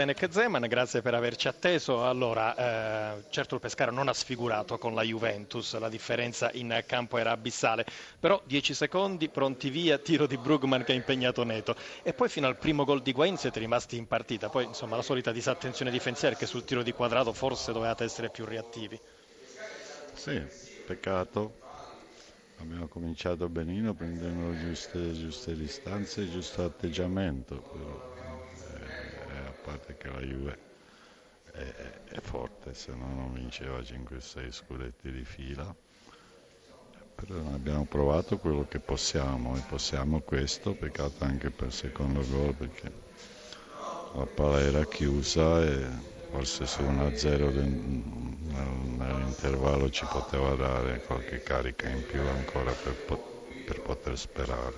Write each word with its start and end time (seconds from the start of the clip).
Benek 0.00 0.28
Zeman, 0.30 0.62
grazie 0.62 1.02
per 1.02 1.12
averci 1.12 1.46
atteso. 1.46 2.06
Allora, 2.06 3.18
eh, 3.18 3.24
certo 3.28 3.56
il 3.56 3.60
Pescara 3.60 3.90
non 3.90 4.08
ha 4.08 4.14
sfigurato 4.14 4.78
con 4.78 4.94
la 4.94 5.02
Juventus, 5.02 5.78
la 5.78 5.90
differenza 5.90 6.50
in 6.54 6.84
campo 6.86 7.18
era 7.18 7.32
abissale, 7.32 7.84
però 8.18 8.40
10 8.46 8.72
secondi, 8.72 9.28
pronti 9.28 9.68
via, 9.68 9.98
tiro 9.98 10.26
di 10.26 10.38
Brugman 10.38 10.84
che 10.84 10.92
ha 10.92 10.94
impegnato 10.94 11.44
Neto. 11.44 11.76
E 12.02 12.14
poi 12.14 12.30
fino 12.30 12.46
al 12.46 12.56
primo 12.56 12.84
gol 12.84 13.02
di 13.02 13.12
Guain 13.12 13.36
siete 13.36 13.58
rimasti 13.58 13.98
in 13.98 14.06
partita, 14.06 14.48
poi 14.48 14.64
insomma 14.64 14.96
la 14.96 15.02
solita 15.02 15.32
disattenzione 15.32 15.90
difensiva 15.90 16.32
che 16.32 16.46
sul 16.46 16.64
tiro 16.64 16.82
di 16.82 16.92
quadrato 16.92 17.34
forse 17.34 17.70
dovevate 17.70 18.04
essere 18.04 18.30
più 18.30 18.46
reattivi. 18.46 18.98
Sì, 20.14 20.42
peccato. 20.86 21.58
Abbiamo 22.56 22.88
cominciato 22.88 23.50
benino 23.50 23.92
prendendo 23.92 24.58
giuste, 24.58 25.12
giuste 25.12 25.54
distanze 25.54 26.22
e 26.22 26.30
giusto 26.30 26.64
atteggiamento. 26.64 27.56
Però 27.56 28.10
parte 29.70 29.96
che 29.96 30.08
la 30.08 30.20
Juve 30.20 30.58
è, 31.52 31.74
forte, 32.70 32.74
se 32.74 32.92
no 32.92 33.06
non 33.14 33.32
vinceva 33.32 33.78
5-6 33.80 34.50
scudetti 34.50 35.10
di 35.10 35.24
fila. 35.24 35.74
Però 37.14 37.52
abbiamo 37.52 37.84
provato 37.84 38.38
quello 38.38 38.66
che 38.66 38.80
possiamo 38.80 39.56
e 39.56 39.60
possiamo 39.68 40.20
questo, 40.22 40.74
peccato 40.74 41.24
anche 41.24 41.50
per 41.50 41.66
il 41.66 41.72
secondo 41.72 42.26
gol 42.26 42.54
perché 42.54 42.90
la 44.12 44.26
palla 44.26 44.60
era 44.60 44.84
chiusa 44.86 45.62
e 45.62 45.86
forse 46.30 46.66
su 46.66 46.82
1-0 46.82 47.50
nell'intervallo 48.96 49.90
ci 49.90 50.06
poteva 50.06 50.54
dare 50.54 51.00
qualche 51.02 51.42
carica 51.42 51.88
in 51.88 52.04
più 52.06 52.20
ancora 52.26 52.72
per 52.72 53.80
poter 53.82 54.18
sperare. 54.18 54.74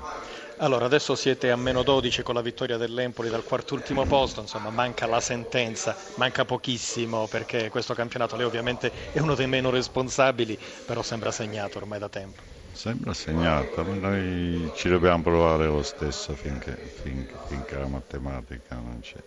Allora, 0.63 0.87
adesso 0.87 1.15
siete 1.15 1.51
a 1.51 1.57
meno 1.57 1.83
12 1.83 2.23
con 2.23 2.35
la 2.35 2.41
vittoria 2.41 2.77
dell'Empoli 2.79 3.29
dal 3.29 3.43
quartultimo 3.43 4.07
posto, 4.07 4.41
insomma 4.41 4.71
manca 4.71 5.07
la 5.07 5.21
sentenza, 5.21 5.95
manca 6.15 6.45
pochissimo 6.47 7.27
perché 7.29 7.69
questo 7.69 7.93
campionato 7.95 8.35
lei 8.37 8.47
ovviamente 8.47 8.93
è 9.11 9.19
uno 9.19 9.35
dei 9.35 9.47
meno 9.49 9.69
responsabili, 9.71 10.59
però 10.85 11.03
sembra 11.03 11.33
segnato 11.33 11.77
ormai 11.79 11.99
da 11.99 12.09
tempo. 12.09 12.43
Sembra 12.71 13.13
segnato, 13.13 13.85
ma 13.85 13.95
noi 13.95 14.71
ci 14.73 14.89
dobbiamo 14.89 15.23
provare 15.23 15.67
lo 15.67 15.83
stesso 15.83 16.35
finché, 16.37 16.79
finché, 16.89 17.39
finché 17.45 17.77
la 17.77 17.89
matematica 17.89 18.77
non 18.77 19.01
c'è. 19.01 19.23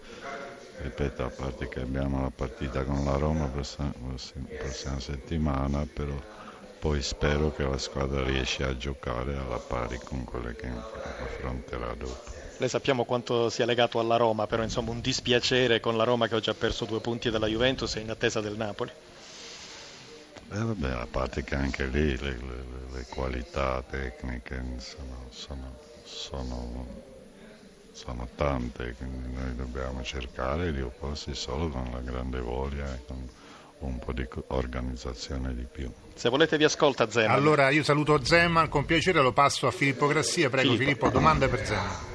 Ripeto, 0.78 1.24
a 1.24 1.32
parte 1.32 1.68
che 1.68 1.80
abbiamo 1.82 2.22
la 2.22 2.32
partita 2.32 2.84
con 2.84 3.04
la 3.06 3.16
Roma 3.18 3.50
la 3.54 3.94
prossima 4.58 5.00
settimana, 5.00 5.86
però 5.88 6.22
poi 6.86 7.02
spero 7.02 7.52
che 7.52 7.64
la 7.64 7.80
squadra 7.80 8.24
riesca 8.24 8.68
a 8.68 8.78
giocare 8.78 9.36
alla 9.36 9.58
pari 9.58 9.98
con 10.04 10.24
quelle 10.24 10.56
che 10.56 10.68
affronterà 10.68 11.96
dopo. 11.96 12.32
Lei 12.58 12.70
sappiamo 12.70 13.06
quanto 13.06 13.50
sia 13.50 13.66
legato 13.66 13.98
alla 13.98 14.18
Roma, 14.18 14.46
però 14.46 14.62
insomma 14.62 14.92
un 14.92 15.02
dispiacere 15.02 15.80
con 15.80 15.98
la 15.98 16.04
Roma 16.04 16.28
che 16.28 16.36
ha 16.36 16.40
già 16.40 16.54
perso 16.54 16.86
due 16.86 17.00
punti 17.00 17.32
dalla 17.32 17.48
Juventus 17.48 17.96
e 17.96 18.02
in 18.02 18.12
attesa 18.12 18.40
del 18.40 18.56
Napoli. 18.56 18.92
Eh 20.52 20.60
vabbè, 20.60 20.92
a 20.92 21.08
parte 21.10 21.44
che 21.44 21.56
anche 21.56 21.88
lì 21.88 22.16
le, 22.20 22.38
le, 22.38 22.64
le 22.94 23.06
qualità 23.10 23.82
tecniche 23.82 24.64
sono, 24.78 25.26
sono, 25.32 25.78
sono, 26.04 26.86
sono, 27.94 28.28
tante, 28.36 28.94
quindi 28.96 29.34
noi 29.34 29.56
dobbiamo 29.56 30.04
cercare 30.04 30.72
di 30.72 30.82
opporsi 30.82 31.34
solo 31.34 31.68
con 31.68 31.90
la 31.92 32.02
grande 32.02 32.40
voglia 32.42 32.94
e 32.94 33.00
con 33.08 33.28
un 33.80 34.00
po' 34.00 34.14
di 34.14 34.28
organizzazione 34.48 35.54
di 35.54 35.66
più. 35.70 35.92
Se 36.14 36.30
volete 36.30 36.58
vi 36.58 36.64
ascolta 36.64 37.10
Zeman. 37.10 37.36
Allora 37.36 37.70
io 37.70 37.84
saluto 37.84 38.24
Zeman, 38.24 38.70
con 38.70 38.86
piacere 38.86 39.22
lo 39.22 39.34
passo 39.34 39.68
a 39.68 39.72
Filippo 39.72 40.08
Grassia. 40.08 40.50
Prego 40.50 40.72
Filippo, 40.72 40.84
Filippo 40.84 41.10
domanda 41.10 41.48
per 41.48 41.66
Zeman. 41.66 42.14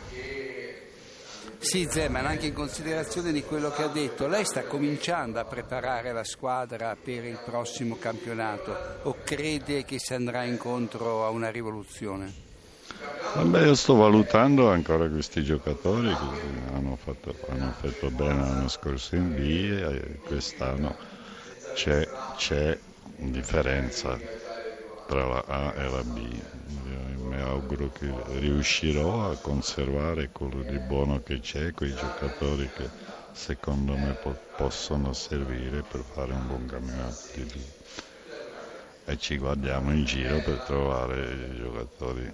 Sì, 1.62 1.86
Zeman, 1.90 2.24
anche 2.24 2.46
in 2.46 2.54
considerazione 2.54 3.32
di 3.32 3.42
quello 3.42 3.70
che 3.70 3.82
ha 3.82 3.88
detto, 3.88 4.26
lei 4.26 4.46
sta 4.46 4.64
cominciando 4.64 5.38
a 5.38 5.44
preparare 5.44 6.10
la 6.10 6.24
squadra 6.24 6.96
per 7.00 7.26
il 7.26 7.38
prossimo 7.44 7.98
campionato 7.98 8.74
o 9.02 9.16
crede 9.22 9.84
che 9.84 9.98
si 9.98 10.14
andrà 10.14 10.44
incontro 10.44 11.26
a 11.26 11.28
una 11.28 11.50
rivoluzione? 11.50 12.32
Vabbè, 13.34 13.66
io 13.66 13.74
sto 13.74 13.94
valutando 13.94 14.70
ancora 14.70 15.06
questi 15.08 15.44
giocatori 15.44 16.08
che 16.08 16.74
hanno 16.74 16.96
fatto, 16.96 17.34
hanno 17.50 17.74
fatto 17.78 18.10
bene 18.10 18.40
l'anno 18.40 18.68
scorso 18.68 19.16
in 19.16 19.34
B 19.34 19.38
e 19.38 20.18
quest'anno 20.24 20.96
c'è, 21.80 22.06
c'è 22.36 22.78
differenza 23.16 24.18
tra 25.06 25.24
la 25.26 25.44
A 25.46 25.72
e 25.74 25.88
la 25.88 26.02
B. 26.02 26.18
Io 26.18 27.24
mi 27.24 27.40
auguro 27.40 27.90
che 27.90 28.12
riuscirò 28.38 29.30
a 29.30 29.36
conservare 29.36 30.28
quello 30.30 30.62
di 30.62 30.76
buono 30.78 31.22
che 31.22 31.40
c'è, 31.40 31.72
quei 31.72 31.94
giocatori 31.94 32.68
che 32.76 32.86
secondo 33.32 33.96
me 33.96 34.14
po- 34.20 34.36
possono 34.56 35.14
servire 35.14 35.80
per 35.80 36.04
fare 36.12 36.34
un 36.34 36.46
buon 36.46 36.66
campionato 36.66 37.16
di 37.32 37.44
B. 37.44 37.56
E 39.06 39.18
ci 39.18 39.38
guardiamo 39.38 39.90
in 39.90 40.04
giro 40.04 40.38
per 40.40 40.58
trovare 40.66 41.56
giocatori 41.56 42.30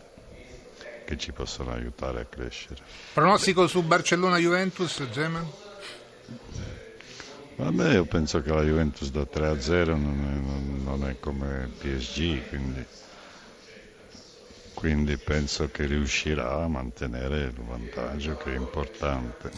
che 1.05 1.17
ci 1.17 1.31
possono 1.31 1.71
aiutare 1.71 2.23
a 2.23 2.25
crescere. 2.25 2.83
Pronostico 3.13 3.69
su 3.69 3.81
Barcellona-Juventus, 3.83 5.05
Geman? 5.13 5.49
Vabbè, 7.59 7.95
io 7.95 8.07
penso 8.07 8.41
che 8.43 8.51
la 8.51 8.63
Juventus 8.63 9.11
da 9.11 9.25
3 9.27 9.47
a 9.49 9.59
0 9.59 9.97
non 9.97 10.23
è, 10.25 10.39
non 10.61 11.05
è 11.09 11.17
come 11.19 11.73
PSG, 11.77 12.47
quindi, 12.47 12.87
quindi, 14.73 15.19
penso 15.19 15.69
che 15.71 15.87
riuscirà 15.87 16.63
a 16.63 16.69
mantenere 16.69 17.45
il 17.45 17.61
vantaggio 17.63 18.37
che 18.37 18.53
è 18.53 18.57
importante. 18.57 19.51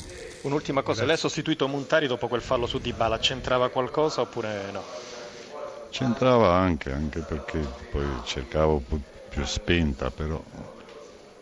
Un'ultima 0.43 0.83
cosa, 0.83 1.05
lei 1.05 1.15
ha 1.15 1.17
sostituito 1.19 1.67
Montari 1.69 2.07
dopo 2.07 2.29
quel 2.29 2.43
fallo 2.43 2.67
su 2.67 2.79
Dybala, 2.79 3.19
c'entrava 3.19 3.71
qualcosa 3.71 4.21
oppure 4.21 4.71
no? 4.71 4.89
C'entrava 5.93 6.55
anche, 6.55 6.93
anche 6.93 7.23
perché 7.25 7.75
poi 7.89 8.23
cercavo 8.23 8.85
più 9.29 9.45
spinta, 9.45 10.11
però 10.11 10.43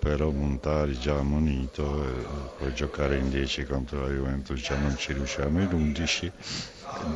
però 0.06 0.30
Montari 0.30 0.96
già 0.96 1.18
ammonito 1.18 2.04
e 2.04 2.12
poi 2.58 2.74
giocare 2.74 3.16
in 3.16 3.28
10 3.28 3.64
contro 3.64 4.02
la 4.02 4.08
Juventus 4.08 4.60
già 4.60 4.76
non 4.76 4.96
ci 4.96 5.12
riusciamo 5.12 5.60
in 5.60 5.72
11 5.72 6.32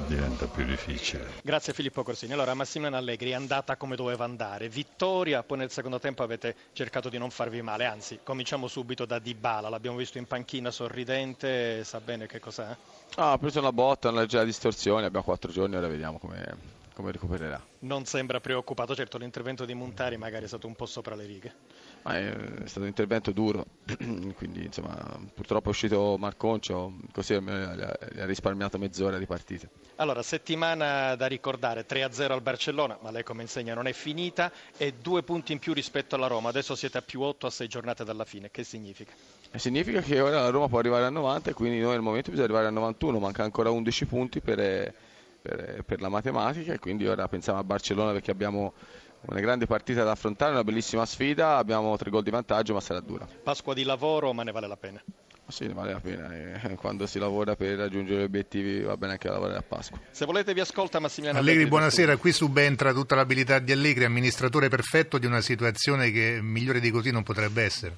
diventa 0.08 0.46
più 0.46 0.64
difficile. 0.64 1.24
Grazie 1.40 1.72
Filippo 1.72 2.02
Corsini. 2.02 2.32
Allora 2.32 2.52
Massimiliano 2.54 2.96
Allegri 2.96 3.30
è 3.30 3.34
andata 3.34 3.76
come 3.76 3.94
doveva 3.94 4.24
andare, 4.24 4.68
vittoria, 4.68 5.44
poi 5.44 5.58
nel 5.58 5.70
secondo 5.70 6.00
tempo 6.00 6.24
avete 6.24 6.56
cercato 6.72 7.08
di 7.08 7.16
non 7.16 7.30
farvi 7.30 7.62
male, 7.62 7.84
anzi 7.84 8.18
cominciamo 8.24 8.66
subito 8.66 9.04
da 9.04 9.20
Dybala, 9.20 9.68
l'abbiamo 9.68 9.96
visto 9.96 10.18
in 10.18 10.26
panchina 10.26 10.72
sorridente, 10.72 11.84
sa 11.84 12.00
bene 12.00 12.26
che 12.26 12.40
cos'è? 12.40 12.76
Ah, 13.14 13.32
ha 13.32 13.38
preso 13.38 13.60
una 13.60 13.72
botta, 13.72 14.08
una 14.08 14.22
leggera 14.22 14.42
distorsione, 14.42 15.06
abbiamo 15.06 15.24
quattro 15.24 15.52
giorni, 15.52 15.76
ora 15.76 15.86
vediamo 15.86 16.18
come 16.18 16.79
come 17.00 17.12
recupererà. 17.12 17.64
Non 17.80 18.04
sembra 18.04 18.40
preoccupato, 18.40 18.94
certo 18.94 19.18
l'intervento 19.18 19.64
di 19.64 19.74
Montari 19.74 20.16
magari 20.16 20.44
è 20.44 20.48
stato 20.48 20.66
un 20.66 20.74
po' 20.74 20.86
sopra 20.86 21.14
le 21.14 21.24
righe. 21.24 21.54
Ma 22.02 22.18
è 22.18 22.34
stato 22.64 22.80
un 22.80 22.86
intervento 22.86 23.32
duro, 23.32 23.66
quindi 24.36 24.64
insomma 24.64 24.96
purtroppo 25.34 25.66
è 25.66 25.70
uscito 25.70 26.16
Marconcio, 26.18 26.94
così 27.12 27.34
gli 27.40 28.20
ha 28.20 28.24
risparmiato 28.24 28.78
mezz'ora 28.78 29.18
di 29.18 29.26
partita. 29.26 29.68
Allora, 29.96 30.22
settimana 30.22 31.14
da 31.14 31.26
ricordare, 31.26 31.86
3-0 31.86 32.30
al 32.30 32.40
Barcellona, 32.40 32.98
ma 33.02 33.10
lei 33.10 33.22
come 33.22 33.42
insegna 33.42 33.74
non 33.74 33.86
è 33.86 33.92
finita, 33.92 34.50
e 34.76 34.94
due 34.94 35.22
punti 35.22 35.52
in 35.52 35.58
più 35.58 35.74
rispetto 35.74 36.14
alla 36.14 36.26
Roma, 36.26 36.48
adesso 36.48 36.74
siete 36.74 36.98
a 36.98 37.02
più 37.02 37.20
8 37.20 37.46
a 37.46 37.50
6 37.50 37.68
giornate 37.68 38.04
dalla 38.04 38.24
fine, 38.24 38.50
che 38.50 38.64
significa? 38.64 39.12
Significa 39.56 40.00
che 40.00 40.20
ora 40.20 40.42
la 40.42 40.50
Roma 40.50 40.68
può 40.68 40.78
arrivare 40.78 41.04
a 41.04 41.10
90 41.10 41.50
e 41.50 41.52
quindi 41.52 41.80
noi 41.80 41.96
al 41.96 42.02
momento 42.02 42.30
bisogna 42.30 42.46
arrivare 42.46 42.68
a 42.68 42.70
91, 42.70 43.18
manca 43.18 43.42
ancora 43.42 43.70
11 43.70 44.06
punti 44.06 44.40
per, 44.40 44.94
per, 45.40 45.82
per 45.84 46.00
la 46.00 46.08
matematica 46.08 46.72
e 46.72 46.78
quindi 46.78 47.06
ora 47.06 47.26
pensiamo 47.28 47.58
a 47.58 47.64
Barcellona 47.64 48.12
perché 48.12 48.30
abbiamo 48.30 48.74
una 49.22 49.40
grande 49.40 49.66
partita 49.66 50.04
da 50.04 50.12
affrontare, 50.12 50.52
una 50.52 50.64
bellissima 50.64 51.04
sfida, 51.04 51.56
abbiamo 51.56 51.96
tre 51.96 52.10
gol 52.10 52.22
di 52.22 52.30
vantaggio 52.30 52.74
ma 52.74 52.80
sarà 52.80 53.00
dura. 53.00 53.26
Pasqua 53.42 53.74
di 53.74 53.84
lavoro 53.84 54.32
ma 54.32 54.42
ne 54.42 54.52
vale 54.52 54.66
la 54.66 54.76
pena? 54.76 55.02
Sì, 55.50 55.66
ne 55.66 55.74
vale 55.74 55.92
la 55.92 56.00
pena, 56.00 56.32
e 56.32 56.74
quando 56.78 57.06
si 57.06 57.18
lavora 57.18 57.56
per 57.56 57.76
raggiungere 57.76 58.20
gli 58.20 58.24
obiettivi 58.24 58.80
va 58.82 58.96
bene 58.96 59.12
anche 59.12 59.28
lavorare 59.28 59.58
a 59.58 59.62
Pasqua. 59.62 59.98
Se 60.10 60.24
volete 60.24 60.54
vi 60.54 60.60
ascolta 60.60 61.00
Massimiliano 61.00 61.40
Allegri. 61.40 61.66
buonasera, 61.66 62.16
qui 62.16 62.32
subentra 62.32 62.92
tutta 62.92 63.16
l'abilità 63.16 63.58
di 63.58 63.72
Allegri, 63.72 64.04
amministratore 64.04 64.68
perfetto 64.68 65.18
di 65.18 65.26
una 65.26 65.40
situazione 65.40 66.10
che 66.10 66.38
migliore 66.40 66.80
di 66.80 66.90
così 66.90 67.10
non 67.10 67.24
potrebbe 67.24 67.62
essere. 67.62 67.96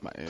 Ma, 0.00 0.10
eh, 0.12 0.26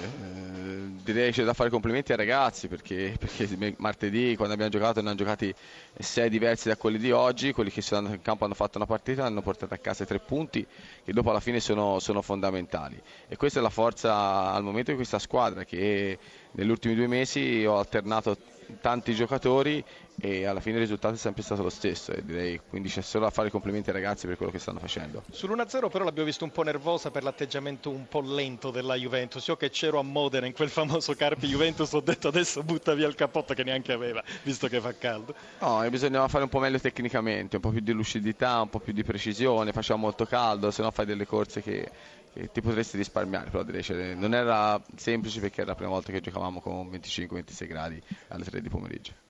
direi 1.12 1.32
c'è 1.32 1.44
da 1.44 1.52
fare 1.52 1.70
complimenti 1.70 2.12
ai 2.12 2.18
ragazzi 2.18 2.68
perché, 2.68 3.16
perché, 3.18 3.74
martedì 3.78 4.34
quando 4.36 4.54
abbiamo 4.54 4.70
giocato 4.70 5.00
ne 5.00 5.08
hanno 5.08 5.16
giocati 5.16 5.54
sei 5.98 6.28
diversi 6.28 6.68
da 6.68 6.76
quelli 6.76 6.98
di 6.98 7.10
oggi, 7.10 7.52
quelli 7.52 7.70
che 7.70 7.80
sono 7.80 8.00
andati 8.00 8.16
in 8.16 8.22
campo 8.22 8.44
hanno 8.44 8.54
fatto 8.54 8.78
una 8.78 8.86
partita, 8.86 9.24
hanno 9.24 9.42
portato 9.42 9.74
a 9.74 9.78
casa 9.78 10.04
tre 10.04 10.18
punti 10.18 10.66
che 11.04 11.12
dopo 11.12 11.30
alla 11.30 11.40
fine 11.40 11.60
sono, 11.60 11.98
sono 11.98 12.22
fondamentali. 12.22 13.00
E 13.28 13.36
questa 13.36 13.60
è 13.60 13.62
la 13.62 13.70
forza 13.70 14.52
al 14.52 14.62
momento 14.62 14.90
di 14.90 14.96
questa 14.96 15.18
squadra 15.18 15.64
che 15.64 16.18
negli 16.52 16.70
ultimi 16.70 16.94
due 16.94 17.06
mesi 17.06 17.64
ho 17.64 17.78
alternato 17.78 18.36
tanti 18.80 19.14
giocatori 19.14 19.84
e 20.18 20.46
alla 20.46 20.60
fine 20.60 20.76
il 20.76 20.82
risultato 20.82 21.14
è 21.14 21.18
sempre 21.18 21.42
stato 21.42 21.62
lo 21.62 21.68
stesso 21.68 22.12
e 22.12 22.24
direi 22.24 22.60
quindi 22.68 22.88
c'è 22.88 23.02
solo 23.02 23.24
da 23.24 23.30
fare 23.30 23.48
i 23.48 23.50
complimenti 23.50 23.90
ai 23.90 23.96
ragazzi 23.96 24.26
per 24.26 24.36
quello 24.36 24.52
che 24.52 24.58
stanno 24.58 24.78
facendo. 24.78 25.22
Sull'1-0 25.30 25.90
però 25.90 26.04
l'abbiamo 26.04 26.26
visto 26.26 26.44
un 26.44 26.50
po' 26.50 26.62
nervosa 26.62 27.10
per 27.10 27.22
l'atteggiamento 27.22 27.90
un 27.90 28.08
po' 28.08 28.20
lento 28.20 28.70
della 28.70 28.94
Juventus. 28.94 29.46
Io 29.46 29.56
che 29.56 29.70
c'ero 29.70 29.98
a 29.98 30.02
Modena 30.02 30.46
in 30.46 30.52
quel 30.52 30.68
famoso 30.68 31.14
Carpi 31.14 31.46
Juventus 31.46 31.92
ho 31.92 32.00
detto 32.00 32.28
adesso 32.28 32.62
butta 32.62 32.94
via 32.94 33.06
il 33.06 33.14
cappotto 33.14 33.54
che 33.54 33.64
neanche 33.64 33.92
aveva, 33.92 34.22
visto 34.42 34.68
che 34.68 34.80
fa 34.80 34.94
caldo. 34.94 35.34
No, 35.60 35.86
bisognava 35.90 36.28
fare 36.28 36.44
un 36.44 36.50
po' 36.50 36.58
meglio 36.58 36.78
tecnicamente, 36.78 37.56
un 37.56 37.62
po' 37.62 37.70
più 37.70 37.80
di 37.80 37.92
lucidità, 37.92 38.60
un 38.60 38.70
po' 38.70 38.80
più 38.80 38.92
di 38.92 39.04
precisione, 39.04 39.72
faceva 39.72 39.98
molto 39.98 40.24
caldo, 40.26 40.70
se 40.70 40.82
no 40.82 40.90
fai 40.90 41.06
delle 41.06 41.26
corse 41.26 41.62
che, 41.62 41.90
che 42.32 42.50
ti 42.52 42.60
potresti 42.60 42.96
risparmiare, 42.96 43.50
però 43.50 43.62
direi 43.62 43.82
cioè, 43.82 44.14
non 44.14 44.34
era 44.34 44.80
semplice 44.96 45.40
perché 45.40 45.62
era 45.62 45.70
la 45.70 45.76
prima 45.76 45.90
volta 45.90 46.12
che 46.12 46.20
giocavamo 46.20 46.60
con 46.60 46.88
25-26 46.88 47.66
gradi 47.66 48.02
alle 48.28 48.44
3 48.44 48.55
di 48.62 48.68
pomeriggio. 48.68 49.24